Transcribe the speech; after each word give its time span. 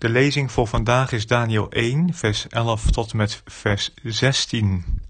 De 0.00 0.08
lezing 0.08 0.52
voor 0.52 0.66
vandaag 0.66 1.12
is 1.12 1.26
Daniel 1.26 1.70
1, 1.70 2.14
vers 2.14 2.48
11 2.48 2.90
tot 2.90 3.10
en 3.10 3.16
met 3.16 3.42
vers 3.44 3.90
16. 4.02 5.00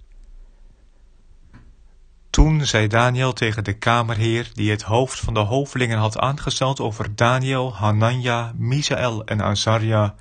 Toen 2.30 2.66
zei 2.66 2.86
Daniel 2.86 3.32
tegen 3.32 3.64
de 3.64 3.72
kamerheer, 3.72 4.50
die 4.54 4.70
het 4.70 4.82
hoofd 4.82 5.20
van 5.20 5.34
de 5.34 5.40
hovelingen 5.40 5.98
had 5.98 6.18
aangesteld 6.18 6.80
over 6.80 7.16
Daniel, 7.16 7.74
Hanania, 7.74 8.52
Misaël 8.56 9.24
en 9.24 9.42
Azaria: 9.42 10.14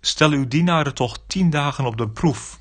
Stel 0.00 0.30
uw 0.30 0.48
dienaren 0.48 0.94
toch 0.94 1.18
tien 1.26 1.50
dagen 1.50 1.84
op 1.84 1.96
de 1.96 2.08
proef. 2.08 2.58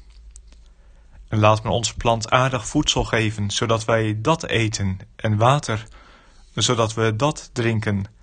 En 1.28 1.40
laat 1.40 1.64
men 1.64 1.72
ons 1.72 1.94
plantaardig 1.94 2.68
voedsel 2.68 3.04
geven, 3.04 3.52
zodat 3.52 3.86
wij 3.86 4.22
dat 4.22 4.46
eten, 4.46 5.00
en 5.16 5.38
water, 5.38 5.88
zodat 6.54 6.94
we 6.94 7.16
dat 7.16 7.50
drinken. 7.54 8.16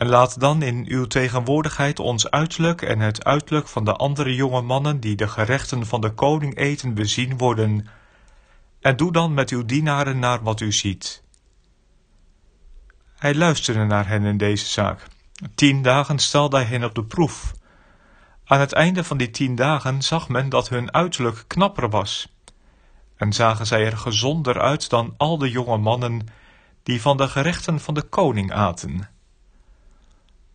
En 0.00 0.08
laat 0.08 0.40
dan 0.40 0.62
in 0.62 0.84
uw 0.88 1.06
tegenwoordigheid 1.06 1.98
ons 1.98 2.30
uiterlijk 2.30 2.82
en 2.82 3.00
het 3.00 3.24
uiterlijk 3.24 3.68
van 3.68 3.84
de 3.84 3.92
andere 3.92 4.34
jonge 4.34 4.60
mannen 4.60 5.00
die 5.00 5.16
de 5.16 5.28
gerechten 5.28 5.86
van 5.86 6.00
de 6.00 6.10
koning 6.10 6.56
eten 6.56 6.94
bezien 6.94 7.38
worden. 7.38 7.86
En 8.80 8.96
doe 8.96 9.12
dan 9.12 9.34
met 9.34 9.50
uw 9.50 9.64
dienaren 9.64 10.18
naar 10.18 10.42
wat 10.42 10.60
u 10.60 10.72
ziet. 10.72 11.22
Hij 13.16 13.34
luisterde 13.34 13.84
naar 13.84 14.08
hen 14.08 14.24
in 14.24 14.36
deze 14.36 14.66
zaak. 14.66 15.06
Tien 15.54 15.82
dagen 15.82 16.18
stelde 16.18 16.56
hij 16.56 16.66
hen 16.66 16.84
op 16.84 16.94
de 16.94 17.04
proef. 17.04 17.52
Aan 18.44 18.60
het 18.60 18.72
einde 18.72 19.04
van 19.04 19.16
die 19.16 19.30
tien 19.30 19.54
dagen 19.54 20.02
zag 20.02 20.28
men 20.28 20.48
dat 20.48 20.68
hun 20.68 20.92
uiterlijk 20.92 21.44
knapper 21.46 21.90
was. 21.90 22.32
En 23.16 23.32
zagen 23.32 23.66
zij 23.66 23.84
er 23.84 23.96
gezonder 23.96 24.60
uit 24.60 24.90
dan 24.90 25.14
al 25.16 25.38
de 25.38 25.50
jonge 25.50 25.76
mannen 25.76 26.26
die 26.82 27.00
van 27.00 27.16
de 27.16 27.28
gerechten 27.28 27.80
van 27.80 27.94
de 27.94 28.02
koning 28.02 28.52
aten. 28.52 29.18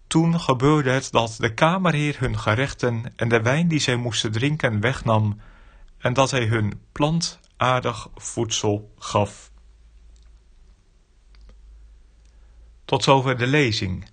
Toen 0.08 0.40
gebeurde 0.40 0.90
het 0.90 1.12
dat 1.12 1.36
de 1.40 1.54
kamerheer 1.54 2.20
hun 2.20 2.40
gerechten 2.40 3.14
en 3.16 3.30
de 3.30 3.42
wijn 3.42 3.68
die 3.68 3.80
zij 3.80 3.96
moesten 3.96 4.32
drinken 4.32 4.80
wegnam 4.80 5.40
en 5.98 6.14
dat 6.14 6.32
hij 6.32 6.46
hun 6.46 6.82
plantaardig 6.92 8.08
voedsel 8.16 8.94
gaf. 8.98 9.52
Tot 12.86 13.04
zover 13.04 13.38
de 13.38 13.48
lezing. 13.48 14.10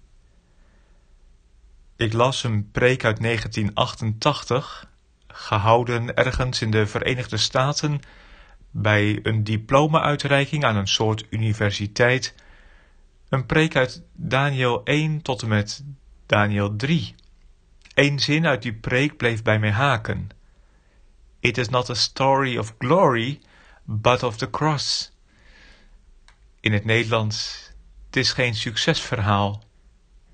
Ik 1.96 2.12
las 2.12 2.44
een 2.44 2.70
preek 2.70 3.04
uit 3.04 3.22
1988, 3.22 4.88
gehouden 5.26 6.14
ergens 6.14 6.62
in 6.62 6.70
de 6.70 6.86
Verenigde 6.86 7.36
Staten 7.36 8.00
bij 8.70 9.20
een 9.22 9.44
diploma-uitreiking 9.44 10.64
aan 10.64 10.76
een 10.76 10.88
soort 10.88 11.26
universiteit 11.30 12.34
een 13.32 13.46
preek 13.46 13.76
uit 13.76 14.02
Daniel 14.12 14.84
1 14.84 15.22
tot 15.22 15.42
en 15.42 15.48
met 15.48 15.84
Daniel 16.26 16.76
3. 16.76 17.14
Eén 17.94 18.18
zin 18.18 18.46
uit 18.46 18.62
die 18.62 18.74
preek 18.74 19.16
bleef 19.16 19.42
bij 19.42 19.58
mij 19.58 19.70
haken. 19.70 20.28
It 21.40 21.58
is 21.58 21.68
not 21.68 21.90
a 21.90 21.94
story 21.94 22.58
of 22.58 22.74
glory, 22.78 23.40
but 23.84 24.22
of 24.22 24.36
the 24.36 24.50
cross. 24.50 25.12
In 26.60 26.72
het 26.72 26.84
Nederlands, 26.84 27.70
het 28.06 28.16
is 28.16 28.32
geen 28.32 28.54
succesverhaal, 28.54 29.62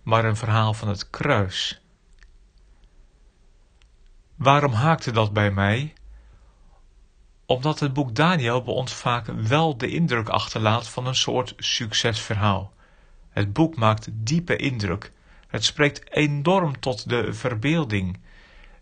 maar 0.03 0.25
een 0.25 0.37
verhaal 0.37 0.75
van 0.75 0.89
het 0.89 1.11
kruis. 1.11 1.81
Waarom 4.35 4.73
haakte 4.73 5.11
dat 5.11 5.33
bij 5.33 5.51
mij? 5.51 5.93
Omdat 7.47 7.81
het 7.81 7.93
boek 7.93 8.15
Daniel 8.15 8.63
bij 8.63 8.75
ons 8.75 8.93
vaak 8.93 9.27
wel 9.27 9.77
de 9.77 9.89
indruk 9.89 10.29
achterlaat 10.29 10.89
van 10.89 11.07
een 11.07 11.15
soort 11.15 11.55
succesverhaal. 11.57 12.77
Het 13.31 13.53
boek 13.53 13.77
maakt 13.77 14.09
diepe 14.13 14.57
indruk. 14.57 15.13
Het 15.49 15.65
spreekt 15.65 16.13
enorm 16.13 16.81
tot 16.81 17.09
de 17.09 17.33
verbeelding. 17.33 18.19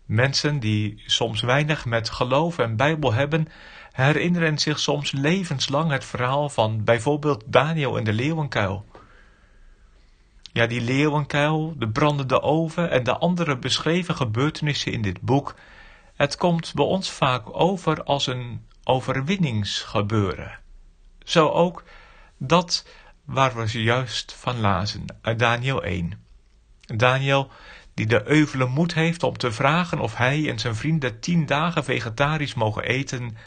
Mensen 0.05 0.59
die 0.59 1.03
soms 1.05 1.41
weinig 1.41 1.85
met 1.85 2.09
geloof 2.09 2.57
en 2.57 2.75
Bijbel 2.75 3.13
hebben, 3.13 3.47
herinneren 3.91 4.57
zich 4.59 4.79
soms 4.79 5.11
levenslang 5.11 5.91
het 5.91 6.05
verhaal 6.05 6.49
van 6.49 6.83
bijvoorbeeld 6.83 7.43
Daniel 7.45 7.97
in 7.97 8.03
de 8.03 8.13
leeuwenkuil. 8.13 8.85
Ja, 10.53 10.67
die 10.67 10.81
leeuwenkuil, 10.81 11.73
de 11.77 11.89
brandende 11.89 12.41
oven 12.41 12.91
en 12.91 13.03
de 13.03 13.17
andere 13.17 13.57
beschreven 13.57 14.15
gebeurtenissen 14.15 14.91
in 14.91 15.01
dit 15.01 15.21
boek, 15.21 15.55
het 16.15 16.37
komt 16.37 16.73
bij 16.73 16.85
ons 16.85 17.11
vaak 17.11 17.59
over 17.59 18.03
als 18.03 18.27
een 18.27 18.65
overwinningsgebeuren. 18.83 20.59
Zo 21.23 21.49
ook 21.49 21.83
dat 22.37 22.85
waar 23.27 23.55
we 23.55 23.67
zojuist 23.67 24.33
van 24.33 24.59
lazen 24.59 25.05
uit 25.21 25.39
Daniel 25.39 25.83
1. 25.83 26.25
Daniel 26.79 27.51
die 27.93 28.05
de 28.05 28.27
euvele 28.27 28.65
moed 28.65 28.93
heeft 28.93 29.23
om 29.23 29.37
te 29.37 29.51
vragen 29.51 29.99
of 29.99 30.15
hij 30.15 30.49
en 30.49 30.59
zijn 30.59 30.75
vrienden 30.75 31.19
tien 31.19 31.45
dagen 31.45 31.83
vegetarisch 31.83 32.53
mogen 32.53 32.83
eten 32.83 33.37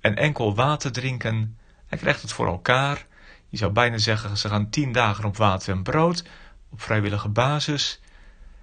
en 0.00 0.16
enkel 0.16 0.54
water 0.54 0.92
drinken. 0.92 1.58
Hij 1.86 1.98
krijgt 1.98 2.22
het 2.22 2.32
voor 2.32 2.46
elkaar. 2.46 3.06
Je 3.48 3.56
zou 3.56 3.72
bijna 3.72 3.98
zeggen, 3.98 4.36
ze 4.36 4.48
gaan 4.48 4.70
tien 4.70 4.92
dagen 4.92 5.24
op 5.24 5.36
water 5.36 5.74
en 5.74 5.82
brood, 5.82 6.24
op 6.70 6.80
vrijwillige 6.80 7.28
basis. 7.28 8.00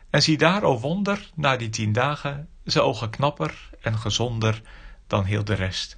En 0.10 0.22
zie 0.22 0.38
daar, 0.38 0.64
o 0.64 0.80
wonder, 0.80 1.30
na 1.36 1.58
die 1.58 1.70
tien 1.70 1.92
dagen, 1.92 2.50
zijn 2.64 2.84
ogen 2.84 3.10
knapper 3.10 3.70
en 3.82 3.98
gezonder 3.98 4.62
dan 5.08 5.24
heel 5.24 5.44
de 5.44 5.54
rest. 5.54 5.98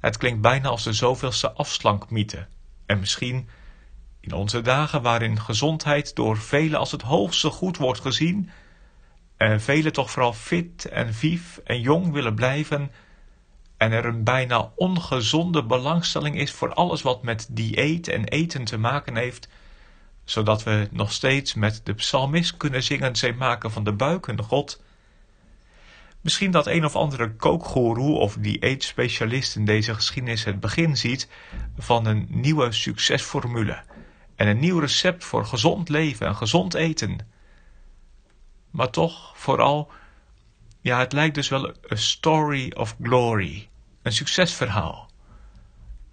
Het 0.00 0.16
klinkt 0.16 0.40
bijna 0.40 0.68
als 0.68 0.84
de 0.84 0.92
zoveelste 0.92 1.52
afslankmythe. 1.52 2.46
En 2.88 2.98
misschien 2.98 3.48
in 4.20 4.32
onze 4.32 4.60
dagen 4.60 5.02
waarin 5.02 5.40
gezondheid 5.40 6.14
door 6.14 6.38
velen 6.38 6.78
als 6.78 6.92
het 6.92 7.02
hoogste 7.02 7.50
goed 7.50 7.76
wordt 7.76 8.00
gezien, 8.00 8.50
en 9.36 9.60
velen 9.60 9.92
toch 9.92 10.10
vooral 10.10 10.32
fit 10.32 10.84
en 10.84 11.14
vief 11.14 11.60
en 11.64 11.80
jong 11.80 12.12
willen 12.12 12.34
blijven, 12.34 12.90
en 13.76 13.92
er 13.92 14.04
een 14.04 14.24
bijna 14.24 14.72
ongezonde 14.76 15.64
belangstelling 15.64 16.36
is 16.36 16.52
voor 16.52 16.74
alles 16.74 17.02
wat 17.02 17.22
met 17.22 17.48
dieet 17.50 18.08
en 18.08 18.24
eten 18.24 18.64
te 18.64 18.78
maken 18.78 19.16
heeft, 19.16 19.48
zodat 20.24 20.62
we 20.62 20.88
nog 20.90 21.12
steeds 21.12 21.54
met 21.54 21.80
de 21.84 21.94
psalmist 21.94 22.56
kunnen 22.56 22.82
zingen, 22.82 23.16
zij 23.16 23.32
maken 23.32 23.70
van 23.70 23.84
de 23.84 23.92
buik 23.92 24.28
God. 24.42 24.82
Misschien 26.28 26.50
dat 26.50 26.66
een 26.66 26.84
of 26.84 26.96
andere 26.96 27.34
kookgoeroe 27.36 28.18
of 28.18 28.36
dieetspecialist 28.40 29.56
in 29.56 29.64
deze 29.64 29.94
geschiedenis 29.94 30.44
het 30.44 30.60
begin 30.60 30.96
ziet 30.96 31.28
van 31.78 32.06
een 32.06 32.26
nieuwe 32.30 32.72
succesformule 32.72 33.82
en 34.36 34.46
een 34.46 34.58
nieuw 34.58 34.78
recept 34.78 35.24
voor 35.24 35.46
gezond 35.46 35.88
leven 35.88 36.26
en 36.26 36.36
gezond 36.36 36.74
eten. 36.74 37.18
Maar 38.70 38.90
toch 38.90 39.38
vooral, 39.38 39.90
ja, 40.80 40.98
het 40.98 41.12
lijkt 41.12 41.34
dus 41.34 41.48
wel 41.48 41.74
een 41.82 41.98
story 41.98 42.72
of 42.76 42.96
glory, 43.02 43.68
een 44.02 44.12
succesverhaal. 44.12 45.10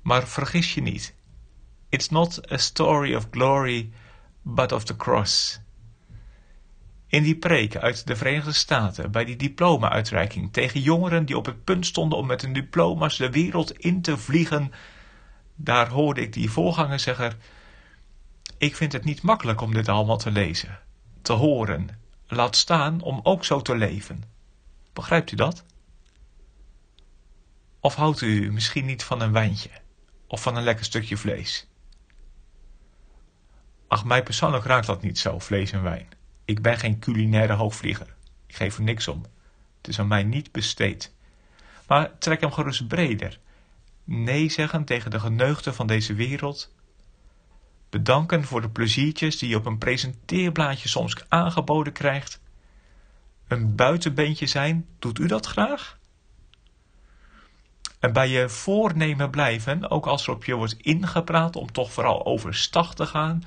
Maar 0.02 0.28
vergis 0.28 0.74
je 0.74 0.82
niet, 0.82 1.16
it's 1.90 2.10
not 2.10 2.52
a 2.52 2.58
story 2.58 3.16
of 3.16 3.28
glory, 3.32 3.92
but 4.42 4.72
of 4.72 4.84
the 4.84 4.96
cross. 4.96 5.60
In 7.16 7.24
die 7.24 7.38
preek 7.38 7.76
uit 7.76 8.08
de 8.08 8.16
Verenigde 8.16 8.52
Staten, 8.52 9.12
bij 9.12 9.26
die 9.26 9.36
diploma-uitreiking 9.36 10.54
tegen 10.54 10.82
jongeren 10.82 11.26
die 11.26 11.38
op 11.38 11.46
het 11.46 11.64
punt 11.64 11.86
stonden 11.86 12.18
om 12.18 12.26
met 12.26 12.42
hun 12.42 12.54
diploma's 12.54 13.18
de 13.18 13.30
wereld 13.30 13.78
in 13.78 14.02
te 14.02 14.18
vliegen, 14.18 14.72
daar 15.56 15.90
hoorde 15.90 16.22
ik 16.22 16.34
die 16.34 16.50
voorgangerzegger 16.50 17.38
ik 18.58 18.76
vind 18.76 18.92
het 18.92 19.04
niet 19.04 19.22
makkelijk 19.22 19.62
om 19.62 19.74
dit 19.74 19.88
allemaal 19.88 20.18
te 20.18 20.32
lezen, 20.32 20.80
te 21.22 21.34
horen, 21.34 21.90
laat 22.28 22.56
staan 22.56 23.02
om 23.02 23.20
ook 23.24 23.46
zo 23.46 23.62
te 23.62 23.76
leven. 23.76 24.24
Begrijpt 24.94 25.32
u 25.32 25.36
dat? 25.36 25.64
Of 27.80 27.96
houdt 27.96 28.22
u 28.22 28.52
misschien 28.52 28.86
niet 28.86 29.04
van 29.04 29.22
een 29.22 29.32
wijntje 29.32 29.70
of 30.28 30.42
van 30.42 30.56
een 30.56 30.64
lekker 30.64 30.86
stukje 30.86 31.18
vlees? 31.18 31.68
Ach, 33.88 34.06
mij 34.06 34.24
persoonlijk 34.24 34.66
raakt 34.66 34.88
dat 34.88 35.02
niet 35.02 35.20
zo, 35.20 35.40
vlees 35.40 35.72
en 35.72 35.84
wijn. 35.84 36.15
Ik 36.46 36.62
ben 36.62 36.78
geen 36.78 37.00
culinaire 37.00 37.54
hoogvlieger. 37.54 38.16
Ik 38.48 38.56
geef 38.56 38.78
er 38.78 38.84
niks 38.84 39.08
om. 39.08 39.26
Het 39.78 39.88
is 39.88 40.00
aan 40.00 40.08
mij 40.08 40.24
niet 40.24 40.52
besteed. 40.52 41.14
Maar 41.88 42.18
trek 42.18 42.42
hem 42.42 42.52
gerust 42.52 42.88
breder. 42.88 43.40
Nee 44.04 44.50
zeggen 44.50 44.86
tegen 44.86 45.12
de 45.12 45.20
geneugten 45.20 45.76
van 45.76 45.88
deze 45.88 46.14
wereld 46.14 46.74
bedanken 47.90 48.44
voor 48.44 48.62
de 48.62 48.70
pleziertjes 48.70 49.38
die 49.38 49.50
je 49.50 49.56
op 49.56 49.66
een 49.66 49.78
presenteerblaadje 49.78 50.90
soms 50.90 51.16
aangeboden 51.28 51.94
krijgt. 51.94 52.42
Een 53.48 53.76
buitenbeentje 53.76 54.46
zijn, 54.46 54.86
doet 55.00 55.20
u 55.20 55.28
dat 55.28 55.46
graag? 55.46 55.98
En 58.00 58.14
bij 58.14 58.30
je 58.30 58.50
voornemen 58.50 59.30
blijven, 59.30 59.90
ook 59.90 60.06
als 60.06 60.28
er 60.28 60.34
op 60.34 60.46
je 60.46 60.56
wordt 60.56 60.74
ingepraat 60.78 61.56
om 61.56 61.72
toch 61.72 61.92
vooral 61.92 62.26
overstag 62.26 62.96
te 62.96 63.06
gaan, 63.06 63.44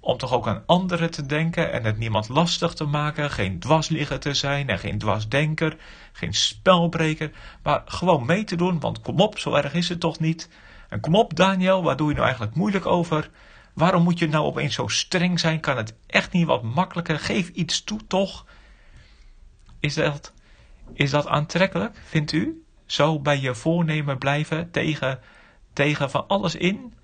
om 0.00 0.18
toch 0.18 0.32
ook 0.32 0.46
aan 0.46 0.62
anderen 0.66 1.10
te 1.10 1.26
denken 1.26 1.72
en 1.72 1.84
het 1.84 1.98
niemand 1.98 2.28
lastig 2.28 2.74
te 2.74 2.84
maken, 2.84 3.30
geen 3.30 3.58
dwarsligger 3.58 4.20
te 4.20 4.34
zijn 4.34 4.68
en 4.68 4.78
geen 4.78 4.98
dwarsdenker, 4.98 5.76
geen 6.12 6.34
spelbreker, 6.34 7.30
maar 7.62 7.82
gewoon 7.84 8.26
mee 8.26 8.44
te 8.44 8.56
doen, 8.56 8.80
want 8.80 9.00
kom 9.00 9.20
op, 9.20 9.38
zo 9.38 9.54
erg 9.54 9.74
is 9.74 9.88
het 9.88 10.00
toch 10.00 10.18
niet. 10.18 10.48
En 10.88 11.00
kom 11.00 11.14
op 11.14 11.36
Daniel, 11.36 11.82
waar 11.82 11.96
doe 11.96 12.08
je 12.08 12.14
nou 12.14 12.26
eigenlijk 12.26 12.56
moeilijk 12.56 12.86
over? 12.86 13.30
Waarom 13.74 14.02
moet 14.02 14.18
je 14.18 14.28
nou 14.28 14.44
opeens 14.44 14.74
zo 14.74 14.88
streng 14.88 15.40
zijn? 15.40 15.60
Kan 15.60 15.76
het 15.76 15.94
echt 16.06 16.32
niet 16.32 16.46
wat 16.46 16.62
makkelijker? 16.62 17.18
Geef 17.18 17.48
iets 17.48 17.84
toe 17.84 18.06
toch? 18.06 18.46
Is 19.80 19.94
dat, 19.94 20.32
is 20.92 21.10
dat 21.10 21.26
aantrekkelijk, 21.26 22.00
vindt 22.04 22.32
u? 22.32 22.64
Zo 22.86 23.20
bij 23.20 23.40
je 23.40 23.54
voornemen 23.54 24.18
blijven 24.18 24.70
tegen, 24.70 25.20
tegen 25.72 26.10
van 26.10 26.24
alles 26.28 26.54
in? 26.54 26.94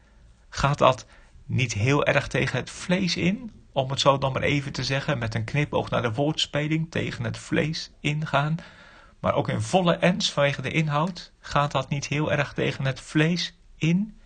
Gaat 0.48 0.78
dat 0.78 1.06
niet 1.46 1.72
heel 1.72 2.04
erg 2.04 2.28
tegen 2.28 2.58
het 2.58 2.70
vlees 2.70 3.16
in? 3.16 3.50
Om 3.72 3.90
het 3.90 4.00
zo 4.00 4.18
dan 4.18 4.32
maar 4.32 4.42
even 4.42 4.72
te 4.72 4.84
zeggen, 4.84 5.18
met 5.18 5.34
een 5.34 5.44
knipoog 5.44 5.90
naar 5.90 6.02
de 6.02 6.12
woordspeling, 6.12 6.90
tegen 6.90 7.24
het 7.24 7.38
vlees 7.38 7.90
ingaan. 8.00 8.56
Maar 9.20 9.34
ook 9.34 9.48
in 9.48 9.60
volle 9.60 9.94
ens 9.94 10.32
vanwege 10.32 10.62
de 10.62 10.70
inhoud, 10.70 11.32
gaat 11.40 11.72
dat 11.72 11.88
niet 11.88 12.06
heel 12.06 12.32
erg 12.32 12.52
tegen 12.52 12.84
het 12.84 13.00
vlees 13.00 13.58
in? 13.76 14.20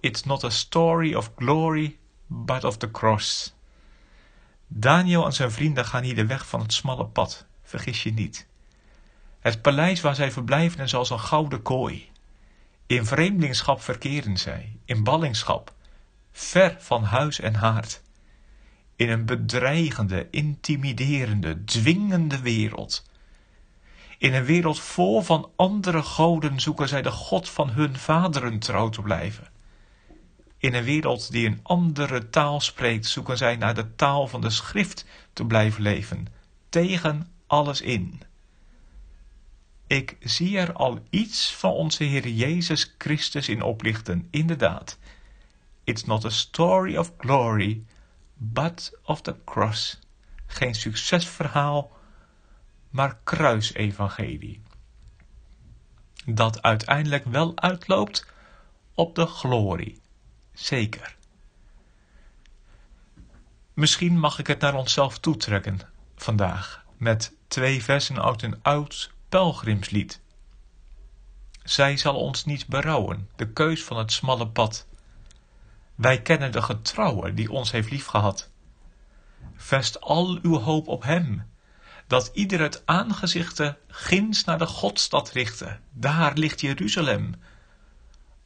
It's 0.00 0.24
not 0.24 0.44
a 0.44 0.50
story 0.50 1.14
of 1.14 1.32
glory, 1.36 1.98
but 2.26 2.64
of 2.64 2.76
the 2.76 2.90
cross. 2.90 3.54
Daniel 4.66 5.26
en 5.26 5.32
zijn 5.32 5.50
vrienden 5.50 5.84
gaan 5.84 6.02
hier 6.02 6.14
de 6.14 6.26
weg 6.26 6.46
van 6.46 6.60
het 6.60 6.72
smalle 6.72 7.06
pad, 7.06 7.46
vergis 7.62 8.02
je 8.02 8.12
niet. 8.12 8.46
Het 9.40 9.62
paleis 9.62 10.00
waar 10.00 10.14
zij 10.14 10.32
verblijven 10.32 10.84
is 10.84 10.94
als 10.94 11.10
een 11.10 11.20
gouden 11.20 11.62
kooi. 11.62 12.09
In 12.90 13.06
vreemdelingschap 13.06 13.82
verkeren 13.82 14.36
zij, 14.36 14.76
in 14.84 15.04
ballingschap, 15.04 15.74
ver 16.32 16.76
van 16.78 17.02
huis 17.02 17.40
en 17.40 17.54
haard. 17.54 18.02
In 18.96 19.08
een 19.08 19.26
bedreigende, 19.26 20.26
intimiderende, 20.30 21.64
dwingende 21.64 22.40
wereld. 22.40 23.06
In 24.18 24.34
een 24.34 24.44
wereld 24.44 24.80
vol 24.80 25.22
van 25.22 25.50
andere 25.56 26.02
goden 26.02 26.60
zoeken 26.60 26.88
zij 26.88 27.02
de 27.02 27.10
God 27.10 27.48
van 27.48 27.70
hun 27.70 27.96
vaderen 27.96 28.58
trouw 28.58 28.88
te 28.88 29.02
blijven. 29.02 29.48
In 30.58 30.74
een 30.74 30.84
wereld 30.84 31.30
die 31.30 31.46
een 31.46 31.60
andere 31.62 32.30
taal 32.30 32.60
spreekt, 32.60 33.06
zoeken 33.06 33.36
zij 33.36 33.56
naar 33.56 33.74
de 33.74 33.94
taal 33.94 34.26
van 34.26 34.40
de 34.40 34.50
schrift 34.50 35.04
te 35.32 35.44
blijven 35.44 35.82
leven, 35.82 36.26
tegen 36.68 37.32
alles 37.46 37.80
in. 37.80 38.22
Ik 39.90 40.16
zie 40.20 40.58
er 40.58 40.72
al 40.72 40.98
iets 41.08 41.54
van 41.54 41.70
onze 41.70 42.04
Heer 42.04 42.28
Jezus 42.28 42.94
Christus 42.98 43.48
in 43.48 43.62
oplichten, 43.62 44.28
inderdaad. 44.30 44.98
It's 45.84 46.04
not 46.04 46.24
a 46.24 46.28
story 46.28 46.96
of 46.96 47.12
glory, 47.18 47.84
but 48.34 48.98
of 49.04 49.20
the 49.20 49.36
cross. 49.44 49.98
Geen 50.46 50.74
succesverhaal, 50.74 51.92
maar 52.90 53.18
kruisevangelie. 53.24 54.62
Dat 56.26 56.62
uiteindelijk 56.62 57.24
wel 57.24 57.56
uitloopt 57.56 58.26
op 58.94 59.14
de 59.14 59.26
glorie. 59.26 60.00
Zeker. 60.52 61.16
Misschien 63.74 64.18
mag 64.18 64.38
ik 64.38 64.46
het 64.46 64.60
naar 64.60 64.74
onszelf 64.74 65.18
toetrekken 65.18 65.80
vandaag 66.16 66.84
met 66.96 67.34
twee 67.48 67.82
versen 67.82 68.22
uit 68.22 68.42
een 68.42 68.62
oud 68.62 69.18
pelgrimslied. 69.30 70.20
Zij 71.62 71.96
zal 71.96 72.14
ons 72.14 72.44
niet 72.44 72.66
berouwen, 72.66 73.28
de 73.36 73.52
keus 73.52 73.84
van 73.84 73.98
het 73.98 74.12
smalle 74.12 74.48
pad. 74.48 74.86
Wij 75.94 76.22
kennen 76.22 76.52
de 76.52 76.62
getrouwe 76.62 77.34
die 77.34 77.50
ons 77.50 77.70
heeft 77.70 77.90
liefgehad. 77.90 78.50
Vest 79.56 80.00
al 80.00 80.38
uw 80.42 80.58
hoop 80.58 80.88
op 80.88 81.02
hem, 81.02 81.46
dat 82.06 82.30
ieder 82.34 82.60
het 82.60 82.82
aangezichte 82.86 83.78
ginds 83.86 84.44
naar 84.44 84.58
de 84.58 84.66
Godstad 84.66 85.30
richte. 85.30 85.78
Daar 85.90 86.34
ligt 86.34 86.60
Jeruzalem. 86.60 87.34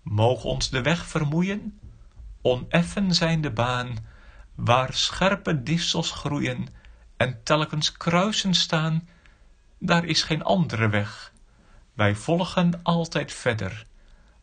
Moog 0.02 0.44
ons 0.44 0.70
de 0.70 0.82
weg 0.82 1.06
vermoeien, 1.06 1.80
oneffen 2.42 3.14
zijn 3.14 3.40
de 3.40 3.50
baan, 3.50 3.96
waar 4.54 4.94
scherpe 4.94 5.62
distels 5.62 6.10
groeien 6.10 6.68
en 7.16 7.42
telkens 7.42 7.92
kruisen 7.92 8.54
staan, 8.54 9.08
daar 9.86 10.04
is 10.04 10.22
geen 10.22 10.42
andere 10.42 10.88
weg. 10.88 11.32
Wij 11.92 12.14
volgen 12.14 12.80
altijd 12.82 13.32
verder, 13.32 13.86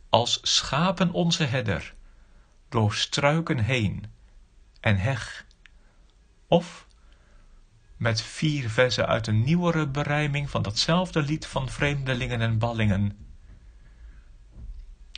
als 0.09 0.39
schapen 0.41 1.11
onze 1.11 1.43
herder, 1.43 1.93
door 2.69 2.93
struiken 2.93 3.59
heen 3.59 4.05
en 4.79 4.97
heg. 4.97 5.45
Of 6.47 6.87
met 7.97 8.21
vier 8.21 8.69
verzen 8.69 9.07
uit 9.07 9.27
een 9.27 9.43
nieuwere 9.43 9.87
berijming 9.87 10.49
van 10.49 10.61
datzelfde 10.61 11.21
lied 11.21 11.45
van 11.45 11.69
vreemdelingen 11.69 12.41
en 12.41 12.57
ballingen. 12.57 13.17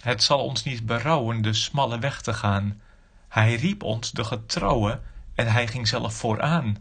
Het 0.02 0.24
zal 0.24 0.44
ons 0.44 0.64
niet 0.64 0.86
berouwen 0.86 1.42
de 1.42 1.54
smalle 1.54 2.00
weg 2.00 2.22
te 2.22 2.34
gaan. 2.34 2.82
Hij 3.30 3.56
riep 3.56 3.84
ons 3.84 4.12
de 4.12 4.24
getrouwe 4.24 5.02
en 5.36 5.52
hij 5.52 5.68
ging 5.68 5.88
zelf 5.88 6.14
vooraan. 6.14 6.78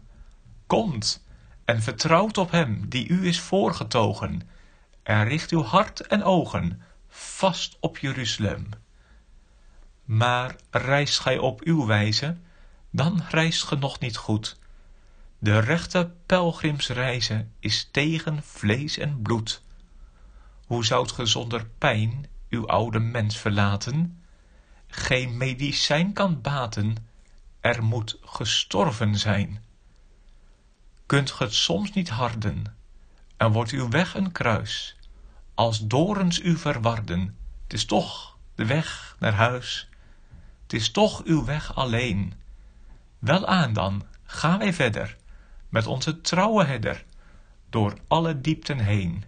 Komt, 0.67 1.25
en 1.73 1.81
vertrouwt 1.81 2.37
op 2.37 2.51
hem 2.51 2.89
die 2.89 3.07
u 3.07 3.27
is 3.27 3.39
voorgetogen 3.39 4.41
en 5.03 5.27
richt 5.27 5.51
uw 5.51 5.63
hart 5.63 6.07
en 6.07 6.23
ogen 6.23 6.81
vast 7.07 7.77
op 7.79 7.97
Jeruzalem. 7.97 8.69
Maar 10.03 10.55
reist 10.69 11.19
gij 11.19 11.37
op 11.37 11.61
uw 11.61 11.85
wijze, 11.85 12.37
dan 12.91 13.21
reist 13.29 13.63
ge 13.63 13.75
nog 13.75 13.99
niet 13.99 14.17
goed. 14.17 14.59
De 15.39 15.59
rechte 15.59 16.11
pelgrimsreize 16.25 17.45
is 17.59 17.89
tegen 17.91 18.43
vlees 18.43 18.97
en 18.97 19.21
bloed. 19.21 19.63
Hoe 20.65 20.85
zoudt 20.85 21.11
ge 21.11 21.25
zonder 21.25 21.65
pijn 21.77 22.25
uw 22.49 22.67
oude 22.67 22.99
mens 22.99 23.37
verlaten? 23.37 24.23
Geen 24.87 25.37
medicijn 25.37 26.13
kan 26.13 26.41
baten, 26.41 26.95
er 27.59 27.83
moet 27.83 28.17
gestorven 28.21 29.17
zijn 29.17 29.62
kunt 31.13 31.37
het 31.37 31.53
soms 31.53 31.91
niet 31.91 32.09
harden 32.09 32.65
en 33.37 33.51
wordt 33.51 33.71
uw 33.71 33.89
weg 33.89 34.15
een 34.15 34.31
kruis 34.31 34.95
als 35.53 35.87
dorens 35.87 36.39
u 36.39 36.57
verwarden. 36.57 37.37
T 37.67 37.73
is 37.73 37.85
toch 37.85 38.37
de 38.55 38.65
weg 38.65 39.15
naar 39.19 39.33
huis. 39.33 39.89
T 40.65 40.73
is 40.73 40.91
toch 40.91 41.23
uw 41.23 41.45
weg 41.45 41.75
alleen. 41.75 42.33
Welaan 43.19 43.73
dan 43.73 44.05
gaan 44.23 44.59
wij 44.59 44.73
verder 44.73 45.17
met 45.69 45.87
onze 45.87 46.21
trouwe 46.21 46.65
herder 46.65 47.05
door 47.69 47.93
alle 48.07 48.41
diepten 48.41 48.79
heen. 48.79 49.23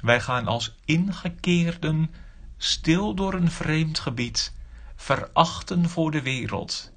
Wij 0.00 0.20
gaan 0.20 0.46
als 0.46 0.74
ingekeerden 0.84 2.14
stil 2.56 3.14
door 3.14 3.34
een 3.34 3.50
vreemd 3.50 3.98
gebied 3.98 4.54
verachten 4.96 5.88
voor 5.88 6.10
de 6.10 6.22
wereld 6.22 6.92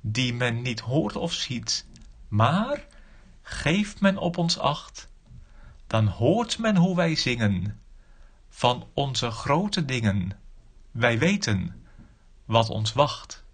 die 0.00 0.34
men 0.34 0.62
niet 0.62 0.80
hoort 0.80 1.16
of 1.16 1.32
ziet 1.32 1.86
maar 2.28 2.86
geeft 3.48 4.00
men 4.00 4.16
op 4.16 4.36
ons 4.36 4.58
acht, 4.58 5.08
dan 5.86 6.06
hoort 6.06 6.58
men 6.58 6.76
hoe 6.76 6.96
wij 6.96 7.14
zingen 7.14 7.80
van 8.48 8.88
onze 8.92 9.30
grote 9.30 9.84
dingen. 9.84 10.30
Wij 10.90 11.18
weten 11.18 11.84
wat 12.44 12.68
ons 12.68 12.92
wacht. 12.92 13.44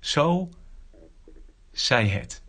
Zo 0.00 0.48
zij 1.70 2.08
het. 2.08 2.42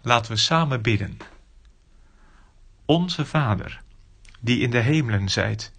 Laten 0.00 0.32
we 0.32 0.38
samen 0.38 0.82
bidden. 0.82 1.16
Onze 2.84 3.26
Vader, 3.26 3.82
die 4.40 4.58
in 4.58 4.70
de 4.70 4.80
hemelen 4.80 5.28
zijt, 5.28 5.72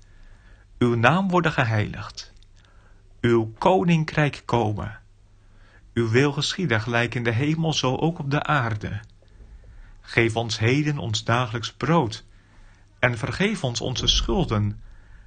uw 0.77 0.95
naam 0.95 1.29
worden 1.29 1.51
geheiligd, 1.51 2.33
uw 3.21 3.53
koninkrijk 3.57 4.41
komen 4.45 5.00
uw 5.93 6.09
wil 6.09 6.31
geschieden, 6.31 6.81
gelijk 6.81 7.15
in 7.15 7.23
de 7.23 7.31
hemel, 7.31 7.73
zo 7.73 7.95
ook 7.95 8.19
op 8.19 8.31
de 8.31 8.43
aarde. 8.43 8.99
Geef 10.01 10.35
ons 10.35 10.59
heden 10.59 10.97
ons 10.97 11.23
dagelijks 11.23 11.73
brood. 11.73 12.25
En 12.99 13.17
vergeef 13.17 13.63
ons 13.63 13.81
onze 13.81 14.07
schulden, 14.07 14.81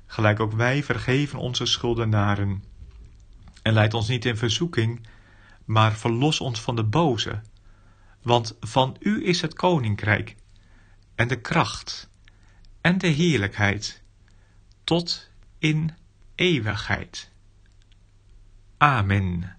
gelijk 0.07 0.41
ook 0.41 0.53
wij 0.53 0.83
vergeven 0.83 1.39
onze 1.39 1.67
schuldenaren. 1.67 2.65
En 3.63 3.73
leid 3.73 3.95
ons 3.95 4.09
niet 4.09 4.25
in 4.25 4.37
verzoeking, 4.37 5.07
maar 5.65 5.93
verlos 5.93 6.41
ons 6.41 6.61
van 6.61 6.77
de 6.77 6.85
boze. 6.85 7.41
Want 8.23 8.57
van 8.61 8.97
u 9.01 9.27
is 9.27 9.41
het 9.41 9.55
koninkrijk, 9.55 10.37
en 11.15 11.29
de 11.29 11.41
kracht, 11.41 12.11
en 12.81 12.99
de 12.99 13.07
heerlijkheid, 13.07 14.03
tot 14.85 15.31
in 15.59 15.91
eeuwigheid. 16.35 17.31
Amen. 18.77 19.57